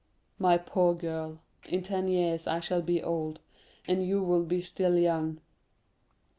[0.39, 3.37] "My poor girl, in ten years I shall be old,
[3.87, 5.41] and you will be still young."